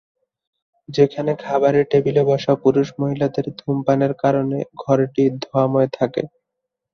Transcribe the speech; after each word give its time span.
যেখানে 0.89 1.31
খাবারের 1.43 1.85
টেবিলে 1.91 2.23
বসা 2.25 2.53
পুরুষ-মহিলাদের 2.63 3.45
ধূমপানের 3.59 4.13
কারণে 4.23 4.57
ঘরটি 4.81 5.23
ধোঁয়াময় 5.43 5.89
থাকে। 5.97 6.23